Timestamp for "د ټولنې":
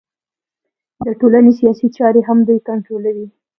1.05-1.51